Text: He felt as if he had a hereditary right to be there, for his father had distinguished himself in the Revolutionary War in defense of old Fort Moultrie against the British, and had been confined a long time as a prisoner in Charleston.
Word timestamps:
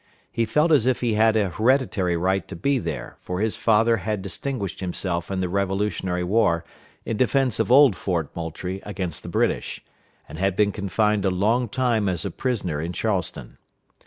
He 0.31 0.45
felt 0.45 0.71
as 0.71 0.87
if 0.87 1.01
he 1.01 1.13
had 1.13 1.37
a 1.37 1.49
hereditary 1.51 2.17
right 2.17 2.47
to 2.47 2.55
be 2.55 2.79
there, 2.79 3.17
for 3.21 3.39
his 3.39 3.55
father 3.55 3.97
had 3.97 4.23
distinguished 4.23 4.79
himself 4.79 5.29
in 5.29 5.41
the 5.41 5.47
Revolutionary 5.47 6.23
War 6.23 6.65
in 7.05 7.17
defense 7.17 7.59
of 7.59 7.71
old 7.71 7.95
Fort 7.95 8.35
Moultrie 8.35 8.81
against 8.81 9.21
the 9.21 9.29
British, 9.29 9.85
and 10.27 10.39
had 10.39 10.55
been 10.55 10.71
confined 10.71 11.23
a 11.23 11.29
long 11.29 11.69
time 11.69 12.09
as 12.09 12.25
a 12.25 12.31
prisoner 12.31 12.81
in 12.81 12.93
Charleston. 12.93 13.59